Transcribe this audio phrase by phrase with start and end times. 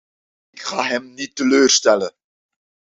[0.49, 2.13] Ik ga hem niet teleurstellen.